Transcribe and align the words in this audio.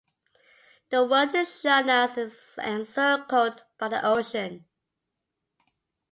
The 0.89 1.05
world 1.05 1.35
is 1.35 1.59
shown 1.59 1.87
as 1.87 2.17
encircled 2.57 3.61
by 3.77 3.87
the 3.87 4.03
ocean. 4.03 4.65